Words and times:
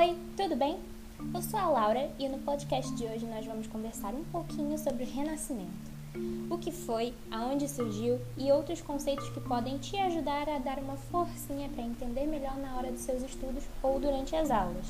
Oi, 0.00 0.16
tudo 0.34 0.56
bem? 0.56 0.78
Eu 1.34 1.42
sou 1.42 1.60
a 1.60 1.68
Laura 1.68 2.10
e 2.18 2.26
no 2.26 2.38
podcast 2.38 2.90
de 2.94 3.04
hoje 3.04 3.26
nós 3.26 3.44
vamos 3.44 3.66
conversar 3.66 4.14
um 4.14 4.24
pouquinho 4.24 4.78
sobre 4.78 5.04
o 5.04 5.06
Renascimento. 5.06 5.90
O 6.48 6.56
que 6.56 6.72
foi, 6.72 7.12
aonde 7.30 7.68
surgiu 7.68 8.18
e 8.34 8.50
outros 8.50 8.80
conceitos 8.80 9.28
que 9.28 9.42
podem 9.42 9.76
te 9.76 9.98
ajudar 9.98 10.48
a 10.48 10.58
dar 10.58 10.78
uma 10.78 10.96
forcinha 10.96 11.68
para 11.68 11.84
entender 11.84 12.24
melhor 12.24 12.56
na 12.56 12.76
hora 12.76 12.90
dos 12.90 13.02
seus 13.02 13.22
estudos 13.22 13.62
ou 13.82 14.00
durante 14.00 14.34
as 14.34 14.50
aulas. 14.50 14.86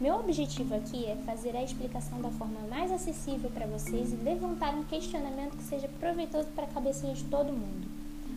Meu 0.00 0.16
objetivo 0.16 0.74
aqui 0.74 1.06
é 1.06 1.14
fazer 1.24 1.54
a 1.54 1.62
explicação 1.62 2.20
da 2.20 2.30
forma 2.30 2.58
mais 2.68 2.90
acessível 2.90 3.52
para 3.52 3.68
vocês 3.68 4.12
e 4.12 4.16
levantar 4.16 4.74
um 4.74 4.82
questionamento 4.82 5.56
que 5.56 5.62
seja 5.62 5.86
proveitoso 6.00 6.48
para 6.56 6.64
a 6.64 6.74
cabecinha 6.74 7.14
de 7.14 7.22
todo 7.26 7.52
mundo. 7.52 7.86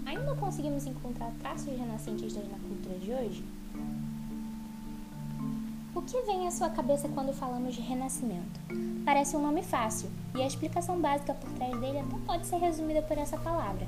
Ainda 0.05 0.35
conseguimos 0.35 0.85
encontrar 0.85 1.33
traços 1.41 1.75
renascentistas 1.75 2.47
na 2.51 2.59
cultura 2.59 2.99
de 2.99 3.11
hoje? 3.11 3.62
O 5.95 6.01
que 6.01 6.19
vem 6.23 6.47
à 6.47 6.51
sua 6.51 6.71
cabeça 6.71 7.07
quando 7.07 7.31
falamos 7.33 7.75
de 7.75 7.81
renascimento? 7.81 8.59
Parece 9.05 9.37
um 9.37 9.41
nome 9.43 9.61
fácil, 9.61 10.09
e 10.33 10.41
a 10.41 10.47
explicação 10.47 10.99
básica 10.99 11.35
por 11.35 11.47
trás 11.51 11.79
dele 11.79 11.99
até 11.99 12.17
pode 12.25 12.47
ser 12.47 12.57
resumida 12.57 13.03
por 13.03 13.15
essa 13.15 13.37
palavra. 13.37 13.85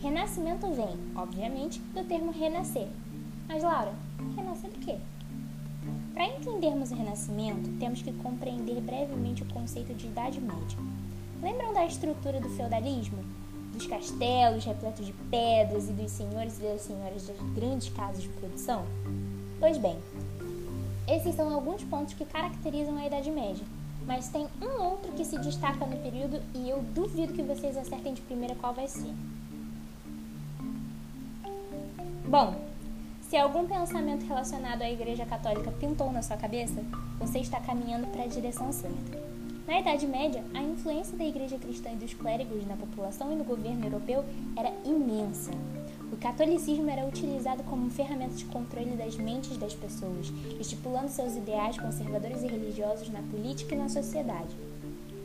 Renascimento 0.00 0.72
vem, 0.72 0.96
obviamente, 1.16 1.80
do 1.92 2.04
termo 2.04 2.30
renascer. 2.30 2.86
Mas, 3.48 3.64
Laura, 3.64 3.92
renascer 4.36 4.70
do 4.70 4.78
quê? 4.78 4.96
Para 6.14 6.26
entendermos 6.26 6.92
o 6.92 6.94
Renascimento, 6.94 7.68
temos 7.80 8.00
que 8.00 8.12
compreender 8.12 8.80
brevemente 8.80 9.42
o 9.42 9.46
conceito 9.46 9.92
de 9.92 10.06
Idade 10.06 10.40
Média. 10.40 10.78
Lembram 11.42 11.72
da 11.72 11.84
estrutura 11.84 12.40
do 12.40 12.48
feudalismo? 12.50 13.24
Dos 13.72 13.88
castelos 13.88 14.64
repletos 14.64 15.04
de 15.04 15.12
pedras 15.30 15.88
e 15.88 15.92
dos 15.92 16.12
senhores 16.12 16.58
e 16.58 16.62
das 16.62 16.82
senhoras 16.82 17.26
das 17.26 17.40
grandes 17.54 17.88
casas 17.88 18.22
de 18.22 18.28
produção? 18.28 18.84
Pois 19.58 19.78
bem, 19.78 19.98
esses 21.10 21.34
são 21.34 21.52
alguns 21.52 21.82
pontos 21.84 22.14
que 22.14 22.24
caracterizam 22.24 22.96
a 22.96 23.06
Idade 23.06 23.30
Média, 23.30 23.64
mas 24.06 24.28
tem 24.28 24.46
um 24.62 24.82
outro 24.82 25.10
que 25.12 25.24
se 25.24 25.38
destaca 25.38 25.84
no 25.84 25.96
período 25.96 26.40
e 26.54 26.70
eu 26.70 26.80
duvido 26.94 27.32
que 27.32 27.42
vocês 27.42 27.76
acertem 27.76 28.14
de 28.14 28.20
primeira 28.22 28.54
qual 28.54 28.72
vai 28.72 28.86
ser. 28.86 29.12
Bom, 32.28 32.54
se 33.22 33.36
algum 33.36 33.66
pensamento 33.66 34.24
relacionado 34.24 34.82
à 34.82 34.90
Igreja 34.90 35.26
Católica 35.26 35.72
pintou 35.72 36.12
na 36.12 36.22
sua 36.22 36.36
cabeça, 36.36 36.80
você 37.18 37.40
está 37.40 37.60
caminhando 37.60 38.06
para 38.08 38.22
a 38.22 38.28
direção 38.28 38.72
certa. 38.72 39.29
Na 39.70 39.78
Idade 39.78 40.04
Média, 40.04 40.42
a 40.52 40.60
influência 40.60 41.16
da 41.16 41.24
Igreja 41.24 41.56
Cristã 41.56 41.92
e 41.92 41.94
dos 41.94 42.12
clérigos 42.12 42.66
na 42.66 42.76
população 42.76 43.30
e 43.30 43.36
no 43.36 43.44
governo 43.44 43.86
europeu 43.86 44.24
era 44.56 44.72
imensa. 44.84 45.52
O 46.12 46.16
catolicismo 46.16 46.90
era 46.90 47.06
utilizado 47.06 47.62
como 47.62 47.88
ferramenta 47.88 48.34
de 48.34 48.46
controle 48.46 48.96
das 48.96 49.14
mentes 49.14 49.56
das 49.58 49.72
pessoas, 49.72 50.32
estipulando 50.58 51.08
seus 51.08 51.36
ideais 51.36 51.78
conservadores 51.78 52.42
e 52.42 52.48
religiosos 52.48 53.10
na 53.10 53.22
política 53.22 53.76
e 53.76 53.78
na 53.78 53.88
sociedade. 53.88 54.56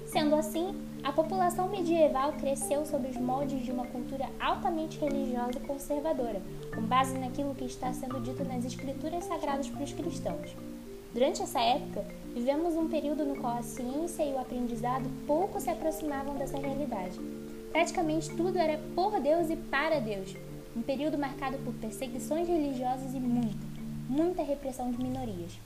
Sendo 0.06 0.36
assim, 0.36 0.76
a 1.04 1.12
população 1.12 1.68
medieval 1.68 2.34
cresceu 2.34 2.86
sob 2.86 3.08
os 3.08 3.18
moldes 3.18 3.66
de 3.66 3.72
uma 3.72 3.88
cultura 3.88 4.30
altamente 4.40 5.00
religiosa 5.00 5.58
e 5.58 5.68
conservadora, 5.68 6.40
com 6.72 6.84
base 6.84 7.18
naquilo 7.18 7.56
que 7.56 7.66
está 7.66 7.92
sendo 7.94 8.22
dito 8.22 8.46
nas 8.46 8.64
escrituras 8.64 9.26
sagradas 9.26 9.68
para 9.70 9.84
os 9.84 9.92
cristãos. 9.92 10.56
Durante 11.16 11.42
essa 11.42 11.62
época, 11.62 12.06
vivemos 12.34 12.76
um 12.76 12.90
período 12.90 13.24
no 13.24 13.38
qual 13.38 13.56
a 13.56 13.64
ciência 13.64 14.22
e 14.22 14.34
o 14.34 14.38
aprendizado 14.38 15.10
pouco 15.26 15.62
se 15.62 15.70
aproximavam 15.70 16.36
dessa 16.36 16.58
realidade. 16.58 17.18
Praticamente 17.72 18.36
tudo 18.36 18.58
era 18.58 18.78
por 18.94 19.18
Deus 19.22 19.50
e 19.50 19.56
para 19.56 20.02
Deus, 20.02 20.36
um 20.76 20.82
período 20.82 21.18
marcado 21.18 21.58
por 21.60 21.74
perseguições 21.76 22.50
religiosas 22.50 23.14
e 23.14 23.20
muita, 23.22 23.66
muita 24.10 24.44
repressão 24.44 24.92
de 24.92 25.02
minorias. 25.02 25.58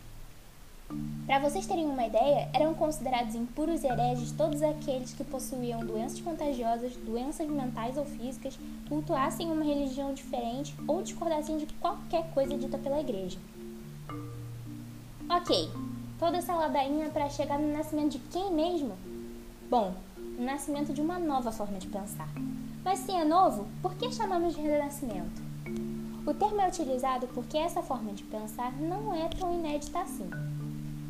Para 1.25 1.39
vocês 1.39 1.65
terem 1.65 1.87
uma 1.87 2.05
ideia, 2.05 2.47
eram 2.53 2.75
considerados 2.75 3.33
impuros 3.33 3.83
e 3.83 3.87
hereges 3.87 4.31
todos 4.31 4.61
aqueles 4.61 5.13
que 5.13 5.23
possuíam 5.23 5.83
doenças 5.83 6.21
contagiosas, 6.21 6.95
doenças 6.97 7.49
mentais 7.49 7.97
ou 7.97 8.05
físicas, 8.05 8.55
cultuassem 8.87 9.51
uma 9.51 9.65
religião 9.65 10.13
diferente 10.13 10.75
ou 10.87 11.01
discordassem 11.01 11.57
de 11.57 11.65
qualquer 11.81 12.29
coisa 12.35 12.55
dita 12.55 12.77
pela 12.77 12.99
igreja. 12.99 13.39
Ok, 15.31 15.69
toda 16.17 16.37
essa 16.37 16.55
ladainha 16.55 17.07
para 17.09 17.29
chegar 17.29 17.59
no 17.59 17.71
nascimento 17.71 18.13
de 18.13 18.19
quem 18.31 18.51
mesmo? 18.51 18.97
Bom, 19.69 19.93
o 20.17 20.41
nascimento 20.41 20.91
de 20.91 21.01
uma 21.01 21.19
nova 21.19 21.51
forma 21.51 21.77
de 21.77 21.85
pensar. 21.87 22.27
Mas 22.83 22.97
se 22.97 23.11
é 23.11 23.23
novo, 23.23 23.67
por 23.79 23.93
que 23.93 24.11
chamamos 24.11 24.55
de 24.55 24.61
renascimento? 24.61 25.39
O 26.25 26.33
termo 26.33 26.59
é 26.59 26.67
utilizado 26.67 27.27
porque 27.27 27.59
essa 27.59 27.83
forma 27.83 28.11
de 28.13 28.23
pensar 28.23 28.73
não 28.81 29.13
é 29.13 29.29
tão 29.29 29.53
inédita 29.53 29.99
assim. 29.99 30.27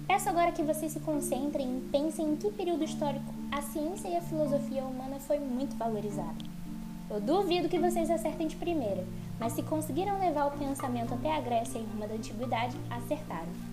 Peço 0.05 0.27
agora 0.27 0.51
que 0.51 0.63
vocês 0.63 0.91
se 0.91 0.99
concentrem 0.99 1.77
e 1.77 1.89
pensem 1.89 2.33
em 2.33 2.35
que 2.35 2.51
período 2.51 2.83
histórico 2.83 3.33
a 3.53 3.61
ciência 3.61 4.09
e 4.09 4.17
a 4.17 4.21
filosofia 4.21 4.83
humana 4.83 5.17
foi 5.21 5.39
muito 5.39 5.77
valorizada. 5.77 6.43
Eu 7.09 7.21
duvido 7.21 7.69
que 7.69 7.79
vocês 7.79 8.11
acertem 8.11 8.47
de 8.47 8.57
primeira, 8.57 9.07
mas 9.39 9.53
se 9.53 9.63
conseguiram 9.63 10.19
levar 10.19 10.47
o 10.47 10.57
pensamento 10.59 11.13
até 11.13 11.33
a 11.33 11.39
Grécia 11.39 11.79
e 11.79 11.85
Roma 11.85 12.05
da 12.05 12.15
Antiguidade, 12.15 12.75
acertaram. 12.89 13.68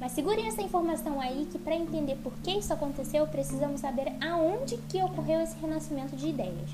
Mas 0.00 0.12
segurem 0.12 0.48
essa 0.48 0.62
informação 0.62 1.20
aí 1.20 1.46
que 1.52 1.58
para 1.58 1.76
entender 1.76 2.16
por 2.16 2.32
que 2.42 2.52
isso 2.52 2.72
aconteceu, 2.72 3.26
precisamos 3.26 3.82
saber 3.82 4.10
aonde 4.18 4.78
que 4.88 5.02
ocorreu 5.02 5.42
esse 5.42 5.60
renascimento 5.60 6.16
de 6.16 6.28
ideias. 6.28 6.70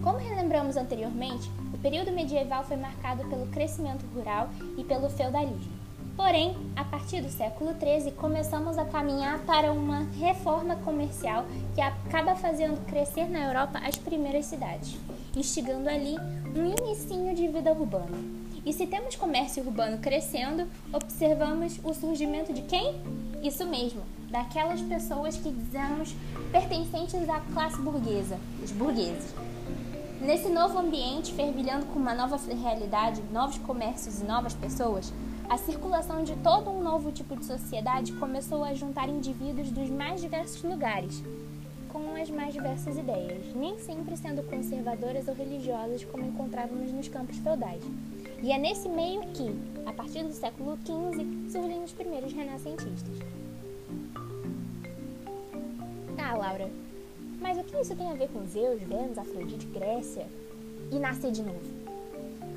Como 0.00 0.16
relembramos 0.16 0.76
anteriormente, 0.76 1.50
o 1.74 1.78
período 1.78 2.12
medieval 2.12 2.64
foi 2.64 2.76
marcado 2.76 3.24
pelo 3.24 3.48
crescimento 3.48 4.06
rural 4.14 4.48
e 4.78 4.84
pelo 4.84 5.10
feudalismo. 5.10 5.80
Porém, 6.16 6.56
a 6.76 6.84
partir 6.84 7.20
do 7.20 7.30
século 7.30 7.74
XIII, 7.74 8.12
começamos 8.12 8.78
a 8.78 8.84
caminhar 8.84 9.40
para 9.40 9.72
uma 9.72 10.06
reforma 10.18 10.76
comercial 10.76 11.44
que 11.74 11.80
acaba 11.80 12.36
fazendo 12.36 12.84
crescer 12.86 13.28
na 13.28 13.40
Europa 13.40 13.80
as 13.84 13.96
primeiras 13.96 14.46
cidades, 14.46 14.96
instigando 15.34 15.88
ali 15.88 16.16
um 16.54 16.64
inicinho 16.66 17.34
de 17.34 17.48
vida 17.48 17.72
urbana. 17.72 18.39
E 18.64 18.72
se 18.74 18.86
temos 18.86 19.16
comércio 19.16 19.64
urbano 19.64 19.98
crescendo, 19.98 20.68
observamos 20.92 21.80
o 21.82 21.94
surgimento 21.94 22.52
de 22.52 22.62
quem? 22.62 22.94
Isso 23.42 23.64
mesmo, 23.66 24.02
daquelas 24.30 24.82
pessoas 24.82 25.36
que 25.36 25.50
dizemos 25.50 26.14
pertencentes 26.52 27.26
à 27.28 27.40
classe 27.54 27.80
burguesa, 27.80 28.38
os 28.62 28.70
burgueses. 28.70 29.34
Nesse 30.20 30.50
novo 30.50 30.78
ambiente, 30.78 31.32
fervilhando 31.32 31.86
com 31.86 31.98
uma 31.98 32.14
nova 32.14 32.36
realidade, 32.36 33.22
novos 33.32 33.56
comércios 33.56 34.20
e 34.20 34.24
novas 34.24 34.52
pessoas, 34.52 35.10
a 35.48 35.56
circulação 35.56 36.22
de 36.22 36.36
todo 36.36 36.70
um 36.70 36.82
novo 36.82 37.10
tipo 37.10 37.34
de 37.34 37.46
sociedade 37.46 38.12
começou 38.12 38.62
a 38.62 38.74
juntar 38.74 39.08
indivíduos 39.08 39.70
dos 39.70 39.88
mais 39.88 40.20
diversos 40.20 40.62
lugares, 40.62 41.22
com 41.88 42.14
as 42.14 42.28
mais 42.28 42.52
diversas 42.52 42.98
ideias, 42.98 43.54
nem 43.54 43.78
sempre 43.78 44.16
sendo 44.18 44.42
conservadoras 44.42 45.26
ou 45.26 45.34
religiosas 45.34 46.04
como 46.04 46.26
encontrávamos 46.26 46.92
nos 46.92 47.08
campos 47.08 47.38
feudais. 47.38 47.82
E 48.42 48.52
é 48.52 48.58
nesse 48.58 48.88
meio 48.88 49.20
que, 49.32 49.54
a 49.84 49.92
partir 49.92 50.22
do 50.22 50.32
século 50.32 50.78
XV, 50.78 51.50
surgem 51.50 51.84
os 51.84 51.92
primeiros 51.92 52.32
renascentistas. 52.32 53.18
Tá, 56.16 56.34
Laura, 56.34 56.70
mas 57.40 57.58
o 57.58 57.64
que 57.64 57.76
isso 57.80 57.94
tem 57.94 58.10
a 58.10 58.14
ver 58.14 58.28
com 58.28 58.46
Zeus, 58.46 58.80
Vênus, 58.82 59.18
Afrodite, 59.18 59.66
Grécia 59.66 60.26
e 60.90 60.98
nascer 60.98 61.32
de 61.32 61.42
novo? 61.42 61.60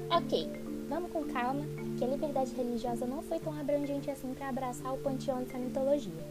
Ok, 0.10 0.50
vamos 0.88 1.12
com 1.12 1.24
calma 1.26 1.66
que 1.98 2.04
a 2.06 2.08
liberdade 2.08 2.54
religiosa 2.56 3.06
não 3.06 3.22
foi 3.22 3.40
tão 3.40 3.58
abrangente 3.60 4.10
assim 4.10 4.34
para 4.34 4.50
abraçar 4.50 4.94
o 4.94 4.98
panteão 4.98 5.44
dessa 5.44 5.58
mitologia. 5.58 6.26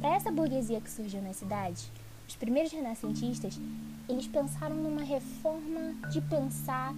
Para 0.00 0.16
essa 0.16 0.32
burguesia 0.32 0.80
que 0.80 0.90
surgiu 0.90 1.22
na 1.22 1.32
cidade, 1.32 1.84
os 2.28 2.34
primeiros 2.34 2.72
renascentistas, 2.72 3.60
eles 4.08 4.26
pensaram 4.26 4.74
numa 4.74 5.02
reforma 5.02 5.94
de 6.10 6.20
pensar 6.22 6.94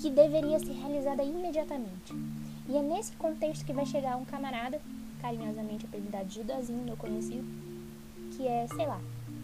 que 0.00 0.08
deveria 0.08 0.58
ser 0.58 0.72
realizada 0.72 1.22
imediatamente. 1.22 2.14
E 2.66 2.76
é 2.76 2.80
nesse 2.80 3.12
contexto 3.16 3.66
que 3.66 3.72
vai 3.72 3.84
chegar 3.84 4.16
um 4.16 4.24
camarada, 4.24 4.80
carinhosamente 5.20 5.84
apelidado 5.84 6.24
de 6.24 6.36
Judazinho, 6.36 6.82
meu 6.84 6.96
conhecido, 6.96 7.46
que 8.34 8.48
é, 8.48 8.66
sei 8.68 8.86
lá, 8.86 8.98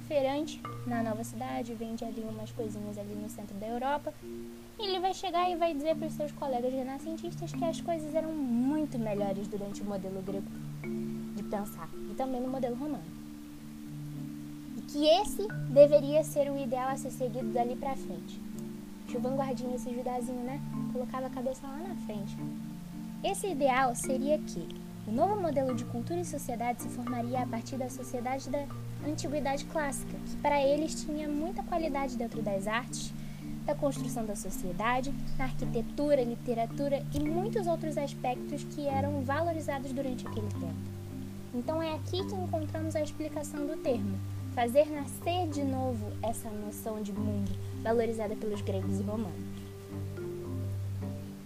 feirante 0.08 0.61
na 0.87 1.03
nova 1.03 1.23
cidade, 1.25 1.75
vende 1.75 2.05
ali 2.05 2.23
umas 2.23 2.50
coisinhas 2.53 2.97
ali 2.97 3.14
no 3.14 3.29
centro 3.29 3.55
da 3.56 3.67
Europa. 3.67 4.14
E 4.79 4.87
ele 4.87 5.00
vai 5.00 5.12
chegar 5.12 5.50
e 5.50 5.56
vai 5.56 5.75
dizer 5.75 5.94
para 5.94 6.08
os 6.08 6.14
seus 6.14 6.32
colegas 6.32 6.73
renascentistas 6.73 7.53
que 7.53 7.64
as 7.64 7.81
coisas 7.81 8.14
eram 8.14 8.32
muito 8.32 8.99
melhores 8.99 9.47
durante 9.49 9.82
o 9.82 9.85
modelo 9.85 10.23
grego 10.23 10.47
de 11.35 11.43
pensar 11.43 11.91
e 12.11 12.14
também 12.14 12.41
no 12.41 12.49
modelo 12.49 12.76
romano. 12.76 13.05
E 14.79 14.81
que 14.82 15.06
esse 15.06 15.47
deveria 15.70 16.25
ser 16.25 16.50
o 16.50 16.58
ideal 16.58 16.91
a 16.91 16.97
ser 16.97 17.11
seguido 17.11 17.53
dali 17.53 17.76
para 17.76 17.94
frente. 17.94 18.41
Deixa 19.06 19.19
o 19.19 19.23
vanguardinho 19.23 19.73
esse 19.76 19.94
judazinho, 19.94 20.43
né? 20.43 20.61
Colocava 20.93 21.29
a 21.29 21.31
cabeça 21.31 21.64
lá 21.64 21.76
na 21.76 21.94
frente. 22.06 22.37
Esse 23.23 23.47
ideal 23.47 23.94
seria 23.94 24.37
que 24.37 24.67
o 25.06 25.12
novo 25.12 25.41
modelo 25.41 25.76
de 25.76 25.85
cultura 25.85 26.20
e 26.20 26.25
sociedade 26.25 26.82
se 26.82 26.88
formaria 26.88 27.41
a 27.41 27.47
partir 27.47 27.76
da 27.76 27.88
sociedade 27.88 28.50
da 28.50 28.67
antiguidade 29.06 29.64
clássica, 29.67 30.12
que 30.26 30.37
para 30.38 30.61
eles 30.61 31.05
tinha 31.05 31.29
muita 31.29 31.62
qualidade 31.62 32.17
dentro 32.17 32.43
das 32.43 32.67
artes, 32.67 33.12
da 33.64 33.76
construção 33.76 34.26
da 34.26 34.35
sociedade, 34.35 35.14
na 35.38 35.44
arquitetura, 35.44 36.25
literatura 36.25 37.00
e 37.14 37.20
muitos 37.20 37.69
outros 37.69 37.97
aspectos 37.97 38.64
que 38.64 38.88
eram 38.88 39.23
valorizados 39.23 39.93
durante 39.93 40.26
aquele 40.26 40.49
tempo. 40.49 40.97
Então 41.55 41.81
é 41.81 41.94
aqui 41.94 42.26
que 42.26 42.35
encontramos 42.35 42.97
a 42.97 43.03
explicação 43.03 43.64
do 43.69 43.76
termo, 43.76 44.19
fazer 44.53 44.91
nascer 44.91 45.49
de 45.49 45.62
novo 45.62 46.11
essa 46.25 46.50
noção 46.50 47.00
de 47.00 47.12
mundo 47.12 47.53
valorizada 47.87 48.35
pelos 48.35 48.61
gregos 48.62 48.99
e 48.99 49.03
romanos. 49.03 49.47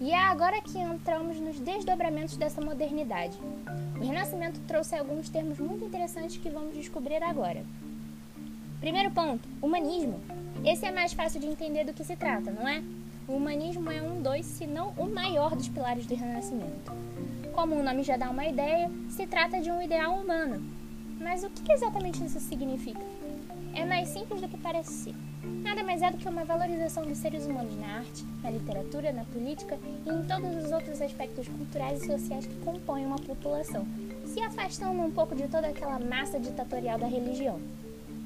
E 0.00 0.10
é 0.10 0.18
agora 0.18 0.62
que 0.62 0.78
entramos 0.78 1.38
nos 1.38 1.60
desdobramentos 1.60 2.36
dessa 2.36 2.62
modernidade. 2.62 3.36
O 4.00 4.02
Renascimento 4.02 4.58
trouxe 4.60 4.96
alguns 4.96 5.28
termos 5.28 5.58
muito 5.58 5.84
interessantes 5.84 6.38
que 6.38 6.48
vamos 6.48 6.74
descobrir 6.74 7.22
agora. 7.22 7.62
Primeiro 8.80 9.10
ponto: 9.10 9.46
humanismo. 9.60 10.18
Esse 10.64 10.86
é 10.86 10.90
mais 10.90 11.12
fácil 11.12 11.40
de 11.40 11.46
entender 11.46 11.84
do 11.84 11.92
que 11.92 12.02
se 12.02 12.16
trata, 12.16 12.50
não 12.50 12.66
é? 12.66 12.82
O 13.28 13.34
humanismo 13.34 13.90
é 13.90 14.00
um 14.00 14.22
dos, 14.22 14.46
se 14.46 14.66
não 14.66 14.88
o 14.96 15.06
maior 15.06 15.54
dos 15.54 15.68
pilares 15.68 16.06
do 16.06 16.14
Renascimento. 16.14 16.90
Como 17.52 17.74
o 17.74 17.82
nome 17.82 18.02
já 18.02 18.16
dá 18.16 18.30
uma 18.30 18.46
ideia, 18.46 18.90
se 19.10 19.26
trata 19.26 19.60
de 19.60 19.70
um 19.70 19.82
ideal 19.82 20.14
humano. 20.14 20.79
Mas 21.20 21.44
o 21.44 21.50
que 21.50 21.70
exatamente 21.70 22.24
isso 22.24 22.40
significa? 22.40 23.00
É 23.74 23.84
mais 23.84 24.08
simples 24.08 24.40
do 24.40 24.48
que 24.48 24.56
parece 24.56 24.90
ser. 24.90 25.14
Nada 25.62 25.84
mais 25.84 26.00
é 26.00 26.10
do 26.10 26.16
que 26.16 26.26
uma 26.26 26.44
valorização 26.44 27.04
dos 27.04 27.18
seres 27.18 27.44
humanos 27.46 27.76
na 27.76 27.98
arte, 27.98 28.24
na 28.42 28.50
literatura, 28.50 29.12
na 29.12 29.24
política 29.26 29.78
e 30.06 30.08
em 30.08 30.22
todos 30.24 30.64
os 30.64 30.72
outros 30.72 31.00
aspectos 31.00 31.46
culturais 31.46 32.02
e 32.02 32.06
sociais 32.06 32.46
que 32.46 32.56
compõem 32.64 33.04
uma 33.04 33.18
população, 33.18 33.86
se 34.24 34.40
afastando 34.40 35.00
um 35.02 35.10
pouco 35.10 35.36
de 35.36 35.46
toda 35.46 35.68
aquela 35.68 35.98
massa 35.98 36.40
ditatorial 36.40 36.98
da 36.98 37.06
religião. 37.06 37.60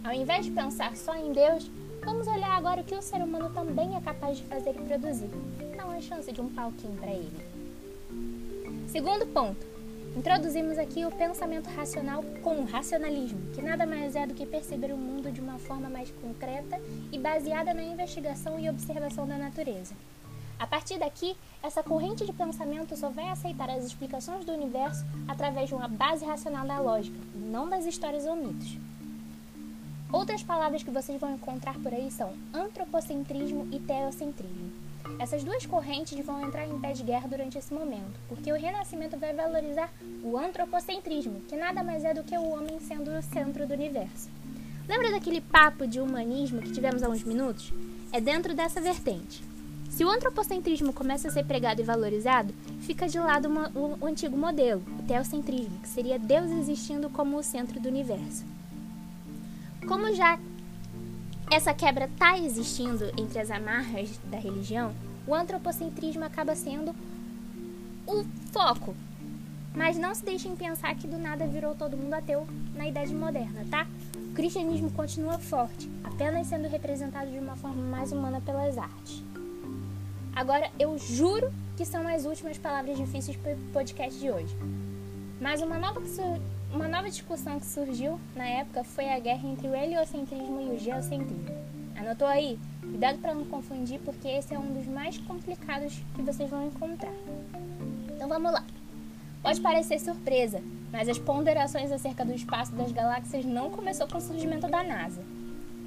Ao 0.05 0.13
invés 0.13 0.45
de 0.45 0.53
pensar 0.53 0.97
só 0.97 1.17
em 1.17 1.33
Deus, 1.33 1.69
vamos 2.05 2.29
olhar 2.29 2.57
agora 2.57 2.81
o 2.81 2.85
que 2.85 2.95
o 2.95 3.03
ser 3.03 3.23
humano 3.23 3.51
também 3.51 3.97
é 3.97 4.01
capaz 4.01 4.39
de 4.39 4.45
fazer 4.45 4.71
e 4.71 4.83
produzir. 4.83 5.31
Dá 5.77 5.85
uma 5.85 6.01
chance 6.01 6.31
de 6.31 6.41
um 6.41 6.49
palquinho 6.49 6.97
para 6.97 7.11
ele. 7.11 7.55
Segundo 8.87 9.27
ponto, 9.27 9.74
Introduzimos 10.17 10.79
aqui 10.79 11.05
o 11.05 11.11
pensamento 11.11 11.69
racional 11.71 12.23
com 12.43 12.61
o 12.61 12.65
racionalismo, 12.65 13.51
que 13.53 13.61
nada 13.61 13.85
mais 13.85 14.15
é 14.15 14.27
do 14.27 14.35
que 14.35 14.47
perceber 14.47 14.93
o 14.93 14.97
mundo 14.97 15.33
de 15.33 15.41
uma 15.41 15.59
forma 15.59 15.89
mais 15.89 16.11
concreta 16.13 16.81
e 17.11 17.19
baseada 17.19 17.75
na 17.75 17.83
investigação 17.83 18.59
e 18.59 18.71
observação 18.71 19.27
da 19.27 19.37
natureza. 19.37 19.95
A 20.59 20.67
partir 20.67 20.99
daqui, 20.99 21.37
essa 21.63 21.83
corrente 21.83 22.25
de 22.25 22.33
pensamento 22.33 22.97
só 22.97 23.11
vai 23.11 23.29
aceitar 23.29 23.69
as 23.69 23.85
explicações 23.85 24.45
do 24.45 24.53
universo 24.53 25.05
através 25.27 25.69
de 25.69 25.75
uma 25.75 25.89
base 25.89 26.25
racional 26.25 26.67
da 26.67 26.79
lógica, 26.79 27.19
não 27.35 27.69
das 27.69 27.85
histórias 27.85 28.25
ou 28.25 28.37
mitos. 28.37 28.79
Outras 30.13 30.45
palavras 30.45 30.85
que 30.85 30.93
vocês 30.93 31.21
vão 31.21 31.35
encontrar 31.35 31.75
por 31.81 31.93
aí 31.93 32.09
são 32.09 32.33
antropocentrismo 32.53 33.69
e 33.73 33.81
teocentrismo. 33.81 34.84
Essas 35.19 35.45
duas 35.45 35.65
correntes 35.65 36.25
vão 36.25 36.45
entrar 36.45 36.67
em 36.67 36.79
pé 36.81 36.93
de 36.93 37.03
guerra 37.03 37.29
durante 37.29 37.57
esse 37.57 37.73
momento, 37.73 38.19
porque 38.29 38.53
o 38.53 38.57
Renascimento 38.57 39.17
vai 39.17 39.33
valorizar 39.33 39.91
o 40.23 40.37
antropocentrismo, 40.37 41.41
que 41.43 41.57
nada 41.57 41.85
mais 41.85 42.05
é 42.05 42.13
do 42.13 42.25
que 42.25 42.37
o 42.37 42.51
homem 42.51 42.81
sendo 42.81 43.11
o 43.11 43.23
centro 43.23 43.67
do 43.67 43.75
universo. 43.75 44.29
Lembra 44.89 45.13
daquele 45.13 45.41
papo 45.41 45.87
de 45.87 46.01
humanismo 46.01 46.61
que 46.61 46.73
tivemos 46.73 47.03
há 47.03 47.09
uns 47.09 47.23
minutos? 47.23 47.73
É 48.13 48.21
dentro 48.21 48.55
dessa 48.55 48.81
vertente. 48.81 49.43
Se 49.89 50.05
o 50.05 50.11
antropocentrismo 50.11 50.93
começa 50.93 51.29
a 51.29 51.31
ser 51.31 51.45
pregado 51.45 51.81
e 51.81 51.85
valorizado, 51.85 52.53
fica 52.81 53.09
de 53.09 53.19
lado 53.19 53.49
uma, 53.49 53.71
o, 53.71 53.97
o 54.01 54.07
antigo 54.07 54.37
modelo, 54.37 54.83
o 54.99 55.03
teocentrismo, 55.05 55.79
que 55.81 55.89
seria 55.89 56.19
Deus 56.19 56.51
existindo 56.51 57.09
como 57.09 57.39
o 57.39 57.43
centro 57.43 57.81
do 57.81 57.89
universo. 57.89 58.45
Como 59.87 60.13
já 60.15 60.39
essa 61.55 61.73
quebra 61.73 62.07
está 62.07 62.37
existindo 62.37 63.13
entre 63.17 63.39
as 63.39 63.49
amarras 63.49 64.19
da 64.25 64.37
religião, 64.37 64.93
o 65.25 65.33
antropocentrismo 65.33 66.25
acaba 66.25 66.57
sendo 66.57 66.93
o 68.05 68.25
foco. 68.53 68.95
Mas 69.73 69.97
não 69.97 70.13
se 70.13 70.25
deixem 70.25 70.57
pensar 70.57 70.93
que 70.97 71.07
do 71.07 71.17
nada 71.17 71.47
virou 71.47 71.77
todo 71.77 71.97
mundo 71.97 72.15
ateu 72.15 72.45
na 72.75 72.89
Idade 72.89 73.15
Moderna, 73.15 73.65
tá? 73.71 73.87
O 74.17 74.35
cristianismo 74.35 74.91
continua 74.91 75.39
forte, 75.39 75.89
apenas 76.03 76.49
sendo 76.49 76.67
representado 76.67 77.31
de 77.31 77.39
uma 77.39 77.55
forma 77.55 77.83
mais 77.83 78.11
humana 78.11 78.41
pelas 78.41 78.77
artes. 78.77 79.23
Agora, 80.35 80.69
eu 80.77 80.99
juro 80.99 81.53
que 81.77 81.85
são 81.85 82.07
as 82.09 82.25
últimas 82.25 82.59
palavras 82.59 82.97
difíceis 82.97 83.37
para 83.37 83.53
o 83.53 83.73
podcast 83.73 84.19
de 84.19 84.29
hoje. 84.29 84.57
Mas 85.41 85.63
uma 85.63 85.79
nova 85.79 86.01
uma 86.75 86.89
nova 86.89 87.09
discussão 87.09 87.61
que 87.61 87.67
surgiu 87.67 88.19
na 88.35 88.45
época 88.45 88.83
foi 88.83 89.09
a 89.09 89.19
guerra 89.21 89.49
entre 89.49 89.69
o 89.69 89.75
heliocentrismo 89.75 90.61
e 90.61 90.75
o 90.75 90.79
geocentrismo. 90.79 91.47
Anotou 91.97 92.27
aí? 92.27 92.59
Cuidado 92.81 93.19
para 93.19 93.33
não 93.33 93.45
confundir, 93.45 94.01
porque 94.01 94.27
esse 94.27 94.53
é 94.53 94.59
um 94.59 94.75
dos 94.75 94.87
mais 94.87 95.17
complicados 95.19 96.03
que 96.17 96.23
vocês 96.23 96.51
vão 96.51 96.67
encontrar. 96.67 97.13
Então 98.13 98.29
vamos 98.29 98.51
lá. 98.51 98.65
Pode 99.41 99.61
parecer 99.61 100.01
surpresa, 100.01 100.61
mas 100.91 101.09
as 101.09 101.19
ponderações 101.19 101.93
acerca 101.93 102.25
do 102.25 102.35
espaço 102.35 102.73
das 102.73 102.91
galáxias 102.91 103.45
não 103.45 103.71
começou 103.71 104.09
com 104.09 104.19
o 104.19 104.21
surgimento 104.21 104.67
da 104.67 104.83
NASA. 104.83 105.23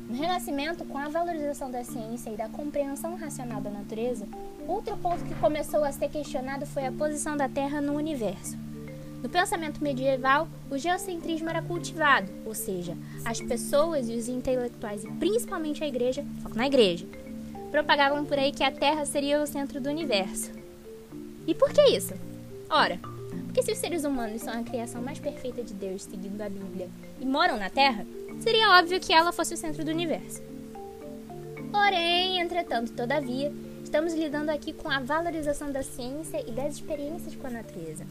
No 0.09 0.15
Renascimento, 0.15 0.85
com 0.85 0.97
a 0.97 1.09
valorização 1.09 1.69
da 1.69 1.83
ciência 1.83 2.29
e 2.29 2.37
da 2.37 2.47
compreensão 2.47 3.17
racional 3.17 3.59
da 3.59 3.69
natureza, 3.69 4.25
outro 4.65 4.95
ponto 4.97 5.21
que 5.25 5.35
começou 5.35 5.83
a 5.83 5.91
ser 5.91 6.07
questionado 6.07 6.65
foi 6.65 6.85
a 6.85 6.93
posição 6.93 7.35
da 7.35 7.49
Terra 7.49 7.81
no 7.81 7.93
universo. 7.93 8.66
No 9.21 9.29
pensamento 9.29 9.83
medieval, 9.83 10.47
o 10.69 10.77
geocentrismo 10.77 11.49
era 11.49 11.61
cultivado, 11.61 12.31
ou 12.45 12.53
seja, 12.53 12.95
as 13.25 13.41
pessoas 13.41 14.07
e 14.07 14.15
os 14.15 14.27
intelectuais, 14.27 15.03
e 15.03 15.11
principalmente 15.13 15.83
a 15.83 15.87
igreja, 15.87 16.23
foco 16.43 16.55
na 16.55 16.67
igreja, 16.67 17.05
propagavam 17.71 18.23
por 18.25 18.37
aí 18.37 18.51
que 18.51 18.63
a 18.63 18.71
Terra 18.71 19.05
seria 19.05 19.41
o 19.41 19.47
centro 19.47 19.81
do 19.81 19.89
universo. 19.89 20.51
E 21.47 21.55
por 21.55 21.71
que 21.71 21.81
isso? 21.95 22.13
Ora, 22.69 22.99
porque 23.45 23.63
se 23.63 23.71
os 23.71 23.77
seres 23.79 24.03
humanos 24.03 24.41
são 24.41 24.53
a 24.53 24.63
criação 24.63 25.01
mais 25.01 25.19
perfeita 25.19 25.63
de 25.63 25.73
Deus, 25.73 26.03
seguindo 26.03 26.41
a 26.41 26.49
Bíblia, 26.49 26.89
e 27.19 27.25
moram 27.25 27.57
na 27.57 27.69
Terra, 27.69 28.05
seria 28.39 28.77
óbvio 28.77 28.99
que 28.99 29.11
ela 29.11 29.31
fosse 29.31 29.53
o 29.53 29.57
centro 29.57 29.83
do 29.83 29.89
universo. 29.89 30.43
Porém, 31.71 32.39
entretanto, 32.39 32.93
todavia, 32.93 33.51
estamos 33.83 34.13
lidando 34.13 34.51
aqui 34.51 34.73
com 34.73 34.89
a 34.89 34.99
valorização 34.99 35.71
da 35.71 35.81
ciência 35.81 36.43
e 36.47 36.51
das 36.51 36.75
experiências 36.75 37.35
com 37.35 37.47
a 37.47 37.51
natureza. 37.51 38.05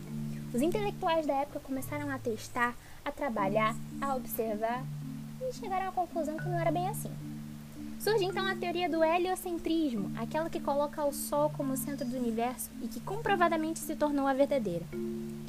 Os 0.56 0.62
intelectuais 0.62 1.26
da 1.26 1.35
época 1.35 1.61
começaram 1.61 2.08
a 2.11 2.19
testar, 2.19 2.75
a 3.05 3.12
trabalhar, 3.12 3.76
a 4.00 4.17
observar 4.17 4.82
e 5.38 5.53
chegaram 5.53 5.91
à 5.91 5.93
conclusão 5.93 6.38
que 6.38 6.49
não 6.49 6.58
era 6.58 6.73
bem 6.73 6.88
assim. 6.88 7.11
Surge 8.00 8.25
então 8.25 8.47
a 8.47 8.56
teoria 8.56 8.88
do 8.88 9.05
heliocentrismo, 9.05 10.11
aquela 10.17 10.49
que 10.49 10.58
coloca 10.58 11.05
o 11.05 11.12
Sol 11.12 11.50
como 11.50 11.76
centro 11.76 12.08
do 12.08 12.17
universo 12.17 12.70
e 12.82 12.88
que 12.88 13.00
comprovadamente 13.00 13.81
se 13.81 13.95
tornou 13.97 14.26
a 14.26 14.33
verdadeira. 14.33 14.87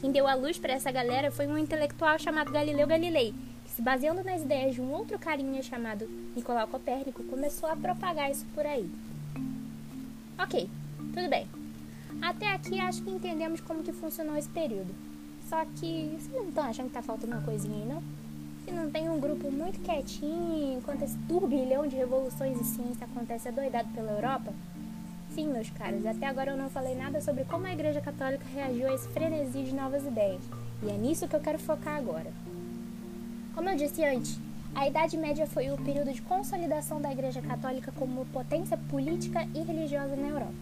Quem 0.01 0.12
deu 0.12 0.27
a 0.27 0.34
luz 0.34 0.60
para 0.60 0.74
essa 0.74 0.91
galera 0.91 1.32
foi 1.32 1.48
um 1.48 1.58
intelectual 1.58 2.20
chamado 2.20 2.51
Galileu 2.51 2.86
Galilei, 2.86 3.34
que, 3.63 3.72
se 3.72 3.82
baseando 3.82 4.25
nas 4.25 4.41
ideias 4.41 4.75
de 4.75 4.82
um 4.82 4.91
outro 4.91 5.17
carinha 5.17 5.63
chamado 5.63 6.05
Nicolau 6.36 6.67
Copérnico, 6.67 7.24
começou 7.24 7.70
a 7.70 7.77
propagar 7.77 8.29
isso 8.29 8.46
por 8.53 8.65
aí. 8.65 8.91
Ok, 10.38 10.70
tudo 11.13 11.29
bem. 11.29 11.57
Até 12.21 12.51
aqui 12.51 12.79
acho 12.79 13.01
que 13.03 13.09
entendemos 13.09 13.62
como 13.62 13.83
que 13.83 13.91
funcionou 13.91 14.36
esse 14.36 14.50
período. 14.50 14.93
Só 15.47 15.63
que 15.65 16.17
vocês 16.19 16.33
não 16.33 16.50
estão 16.50 16.63
achando 16.65 16.88
que 16.88 16.93
tá 16.93 17.01
faltando 17.01 17.33
uma 17.33 17.41
coisinha 17.41 17.75
aí, 17.75 17.86
não? 17.86 18.03
Se 18.65 18.71
não 18.71 18.91
tem 18.91 19.09
um 19.09 19.19
grupo 19.19 19.50
muito 19.50 19.79
quietinho 19.79 20.77
enquanto 20.77 21.03
esse 21.03 21.17
turbilhão 21.27 21.88
de 21.88 21.95
revoluções 21.95 22.59
e 22.59 22.63
ciência 22.65 23.05
acontece 23.05 23.47
adoidado 23.47 23.88
pela 23.93 24.12
Europa? 24.12 24.53
Sim, 25.29 25.47
meus 25.47 25.69
caros, 25.69 26.05
até 26.05 26.25
agora 26.25 26.51
eu 26.51 26.57
não 26.57 26.69
falei 26.69 26.95
nada 26.95 27.21
sobre 27.21 27.45
como 27.45 27.65
a 27.65 27.71
Igreja 27.71 28.01
Católica 28.01 28.43
reagiu 28.53 28.88
a 28.88 28.93
esse 28.93 29.07
frenesi 29.09 29.63
de 29.63 29.74
novas 29.74 30.03
ideias. 30.05 30.41
E 30.83 30.89
é 30.89 30.97
nisso 30.97 31.27
que 31.27 31.36
eu 31.36 31.39
quero 31.39 31.59
focar 31.59 31.95
agora. 31.95 32.31
Como 33.53 33.69
eu 33.69 33.75
disse 33.77 34.03
antes, 34.03 34.39
a 34.77 34.88
Idade 34.88 35.17
Média 35.17 35.48
foi 35.48 35.72
o 35.72 35.77
período 35.77 36.13
de 36.13 36.22
consolidação 36.22 37.01
da 37.01 37.12
Igreja 37.12 37.41
Católica 37.41 37.91
como 37.98 38.27
potência 38.27 38.77
política 38.77 39.43
e 39.55 39.63
religiosa 39.63 40.15
na 40.15 40.27
Europa. 40.27 40.53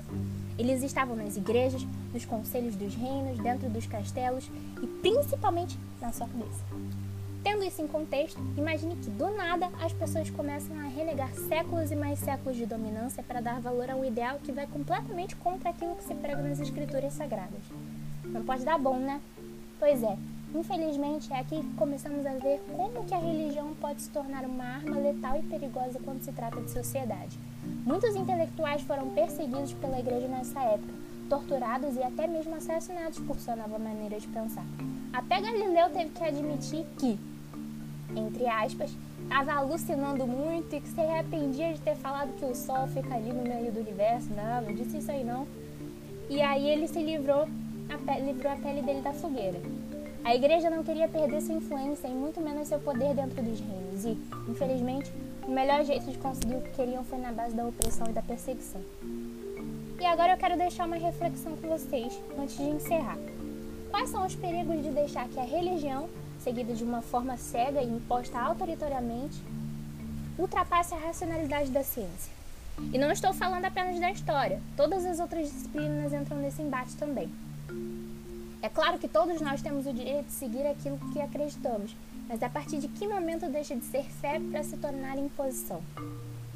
Eles 0.57 0.81
estavam 0.83 1.17
nas 1.17 1.35
igrejas, 1.35 1.85
nos 2.13 2.23
conselhos 2.23 2.77
dos 2.77 2.95
reinos, 2.95 3.37
dentro 3.39 3.69
dos 3.69 3.85
castelos 3.85 4.49
e 4.81 4.87
principalmente 4.87 5.77
na 5.99 6.13
sua 6.13 6.27
cabeça. 6.27 6.63
Tendo 7.43 7.65
isso 7.65 7.81
em 7.81 7.87
contexto, 7.87 8.39
imagine 8.57 8.95
que 8.95 9.09
do 9.09 9.29
nada 9.31 9.69
as 9.81 9.91
pessoas 9.91 10.29
começam 10.29 10.79
a 10.79 10.83
renegar 10.83 11.33
séculos 11.49 11.91
e 11.91 11.95
mais 11.97 12.17
séculos 12.17 12.55
de 12.55 12.65
dominância 12.65 13.21
para 13.21 13.41
dar 13.41 13.59
valor 13.59 13.89
a 13.89 13.97
um 13.97 14.05
ideal 14.05 14.39
que 14.41 14.53
vai 14.53 14.65
completamente 14.65 15.35
contra 15.35 15.71
aquilo 15.71 15.93
que 15.93 16.05
se 16.05 16.15
prega 16.15 16.41
nas 16.41 16.61
escrituras 16.61 17.11
sagradas. 17.11 17.61
Não 18.23 18.45
pode 18.45 18.63
dar 18.63 18.79
bom, 18.79 18.97
né? 18.97 19.19
Pois 19.77 20.01
é, 20.01 20.17
infelizmente 20.59 21.31
é 21.31 21.39
aqui 21.39 21.61
que 21.61 21.75
começamos 21.75 22.25
a 22.25 22.33
ver 22.33 22.61
como 22.75 23.03
que 23.05 23.13
a 23.13 23.19
religião 23.19 23.73
pode 23.79 24.01
se 24.01 24.09
tornar 24.09 24.45
uma 24.45 24.63
arma 24.63 24.97
letal 24.97 25.37
e 25.37 25.43
perigosa 25.43 25.99
quando 26.03 26.21
se 26.21 26.31
trata 26.31 26.61
de 26.61 26.71
sociedade. 26.71 27.37
Muitos 27.85 28.15
intelectuais 28.15 28.81
foram 28.81 29.09
perseguidos 29.09 29.73
pela 29.73 29.99
igreja 29.99 30.27
nessa 30.27 30.59
época, 30.61 30.93
torturados 31.29 31.95
e 31.95 32.03
até 32.03 32.27
mesmo 32.27 32.55
assassinados 32.55 33.19
por 33.19 33.39
sua 33.39 33.55
nova 33.55 33.77
maneira 33.77 34.19
de 34.19 34.27
pensar. 34.27 34.65
Até 35.13 35.41
Galileu 35.41 35.89
teve 35.91 36.09
que 36.09 36.23
admitir 36.23 36.85
que, 36.97 37.19
entre 38.15 38.47
aspas, 38.47 38.95
estava 39.23 39.53
alucinando 39.53 40.25
muito 40.25 40.75
e 40.75 40.81
que 40.81 40.87
se 40.87 41.01
arrependia 41.01 41.73
de 41.73 41.81
ter 41.81 41.95
falado 41.95 42.33
que 42.37 42.45
o 42.45 42.55
Sol 42.55 42.87
fica 42.87 43.15
ali 43.15 43.31
no 43.31 43.43
meio 43.43 43.71
do 43.71 43.79
universo. 43.79 44.29
Não, 44.33 44.61
não 44.61 44.73
disse 44.75 44.97
isso 44.97 45.11
aí 45.11 45.23
não. 45.23 45.47
E 46.29 46.41
aí 46.41 46.67
ele 46.67 46.87
se 46.87 47.01
livrou 47.01 47.47
a 47.89 48.17
livrou 48.19 48.51
a 48.51 48.55
pele 48.55 48.81
dele 48.81 49.01
da 49.01 49.13
fogueira. 49.13 49.59
A 50.25 50.33
igreja 50.33 50.71
não 50.71 50.83
queria 50.83 51.07
perder 51.07 51.39
sua 51.39 51.53
influência 51.53 52.07
e 52.07 52.11
muito 52.11 52.41
menos 52.41 52.67
seu 52.67 52.79
poder 52.79 53.13
dentro 53.13 53.43
dos 53.43 53.59
reinos. 53.59 54.05
E, 54.05 54.17
infelizmente, 54.49 55.13
o 55.47 55.51
melhor 55.51 55.85
jeito 55.85 56.09
de 56.11 56.17
conseguir 56.17 56.55
o 56.55 56.61
que 56.61 56.71
queriam 56.71 57.03
foi 57.03 57.19
na 57.19 57.31
base 57.31 57.55
da 57.55 57.63
opressão 57.63 58.07
e 58.09 58.11
da 58.11 58.23
perseguição. 58.23 58.81
E 59.99 60.03
agora 60.03 60.33
eu 60.33 60.37
quero 60.37 60.57
deixar 60.57 60.87
uma 60.87 60.95
reflexão 60.95 61.55
com 61.55 61.67
vocês 61.67 62.19
antes 62.39 62.57
de 62.57 62.63
encerrar. 62.63 63.19
Quais 63.91 64.09
são 64.09 64.25
os 64.25 64.35
perigos 64.35 64.81
de 64.81 64.89
deixar 64.89 65.27
que 65.27 65.39
a 65.39 65.43
religião, 65.43 66.09
seguida 66.39 66.73
de 66.73 66.83
uma 66.83 67.03
forma 67.03 67.37
cega 67.37 67.83
e 67.83 67.87
imposta 67.87 68.39
autoritoriamente, 68.39 69.39
ultrapasse 70.39 70.95
a 70.95 70.97
racionalidade 70.97 71.69
da 71.69 71.83
ciência? 71.83 72.33
E 72.91 72.97
não 72.97 73.11
estou 73.11 73.31
falando 73.31 73.65
apenas 73.65 73.99
da 73.99 74.09
história, 74.09 74.59
todas 74.75 75.05
as 75.05 75.19
outras 75.19 75.51
disciplinas 75.51 76.11
entram 76.11 76.37
nesse 76.37 76.63
embate 76.63 76.95
também. 76.97 77.29
É 78.65 78.69
claro 78.69 78.97
que 78.97 79.07
todos 79.07 79.39
nós 79.41 79.61
temos 79.61 79.85
o 79.85 79.93
direito 79.93 80.25
de 80.25 80.31
seguir 80.31 80.65
aquilo 80.65 80.97
que 81.13 81.21
acreditamos, 81.21 81.95
mas 82.27 82.41
a 82.41 82.49
partir 82.49 82.79
de 82.79 82.87
que 82.87 83.07
momento 83.07 83.47
deixa 83.47 83.75
de 83.75 83.85
ser 83.85 84.03
fé 84.05 84.41
para 84.49 84.63
se 84.63 84.75
tornar 84.77 85.19
imposição? 85.19 85.83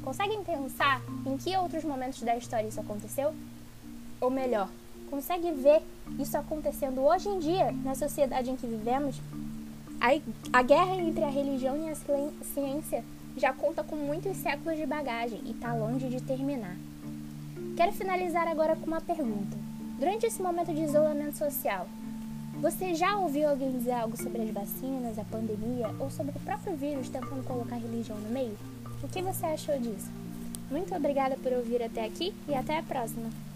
Conseguem 0.02 0.42
pensar 0.42 1.00
em 1.24 1.36
que 1.36 1.56
outros 1.56 1.84
momentos 1.84 2.20
da 2.22 2.36
história 2.36 2.66
isso 2.66 2.80
aconteceu? 2.80 3.32
Ou 4.20 4.28
melhor, 4.28 4.68
consegue 5.08 5.52
ver 5.52 5.82
isso 6.18 6.36
acontecendo 6.36 7.00
hoje 7.00 7.28
em 7.28 7.38
dia 7.38 7.70
na 7.70 7.94
sociedade 7.94 8.50
em 8.50 8.56
que 8.56 8.66
vivemos? 8.66 9.14
A, 10.00 10.08
a 10.58 10.62
guerra 10.62 10.96
entre 10.96 11.22
a 11.22 11.30
religião 11.30 11.76
e 11.76 11.90
a 11.90 11.94
ciência 12.42 13.04
já 13.36 13.52
conta 13.52 13.84
com 13.84 13.94
muitos 13.94 14.36
séculos 14.38 14.76
de 14.76 14.84
bagagem 14.84 15.40
e 15.44 15.52
está 15.52 15.72
longe 15.74 16.08
de 16.08 16.20
terminar. 16.20 16.74
Quero 17.76 17.92
finalizar 17.92 18.48
agora 18.48 18.74
com 18.74 18.86
uma 18.86 19.00
pergunta. 19.00 19.56
Durante 19.96 20.26
esse 20.26 20.42
momento 20.42 20.74
de 20.74 20.80
isolamento 20.80 21.36
social, 21.36 21.86
você 22.60 22.94
já 22.94 23.16
ouviu 23.16 23.48
alguém 23.48 23.72
dizer 23.72 23.92
algo 23.92 24.16
sobre 24.16 24.42
as 24.42 24.50
vacinas, 24.50 25.18
a 25.18 25.24
pandemia 25.24 25.88
ou 25.98 26.10
sobre 26.10 26.36
o 26.36 26.40
próprio 26.40 26.76
vírus 26.76 27.08
tentando 27.08 27.42
colocar 27.44 27.76
religião 27.76 28.18
no 28.18 28.28
meio? 28.28 28.56
O 29.02 29.08
que 29.08 29.22
você 29.22 29.46
achou 29.46 29.78
disso? 29.78 30.10
Muito 30.70 30.94
obrigada 30.94 31.36
por 31.36 31.52
ouvir 31.52 31.82
até 31.82 32.04
aqui 32.04 32.34
e 32.46 32.54
até 32.54 32.78
a 32.78 32.82
próxima! 32.82 33.49